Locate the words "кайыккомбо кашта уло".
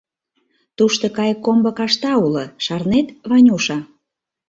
1.17-2.43